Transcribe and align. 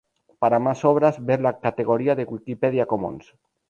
Para 0.39 0.57
más 0.57 0.83
obras, 0.83 1.23
ver 1.23 1.41
la 1.41 1.59
categoría 1.59 2.15
de 2.15 2.23
Wikimedia 2.25 2.87
Commons. 2.87 3.35